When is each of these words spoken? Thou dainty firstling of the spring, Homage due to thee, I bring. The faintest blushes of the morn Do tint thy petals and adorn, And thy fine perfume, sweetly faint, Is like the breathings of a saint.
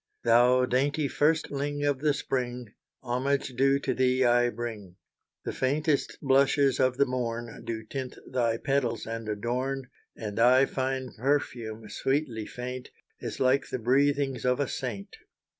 Thou 0.23 0.65
dainty 0.65 1.07
firstling 1.07 1.85
of 1.85 1.99
the 1.99 2.15
spring, 2.15 2.73
Homage 3.03 3.49
due 3.49 3.77
to 3.81 3.93
thee, 3.93 4.25
I 4.25 4.49
bring. 4.49 4.95
The 5.45 5.53
faintest 5.53 6.17
blushes 6.23 6.79
of 6.79 6.97
the 6.97 7.05
morn 7.05 7.63
Do 7.63 7.83
tint 7.83 8.17
thy 8.27 8.57
petals 8.57 9.05
and 9.05 9.29
adorn, 9.29 9.91
And 10.15 10.39
thy 10.39 10.65
fine 10.65 11.11
perfume, 11.19 11.87
sweetly 11.87 12.47
faint, 12.47 12.89
Is 13.19 13.39
like 13.39 13.69
the 13.69 13.77
breathings 13.77 14.43
of 14.43 14.59
a 14.59 14.67
saint. 14.67 15.17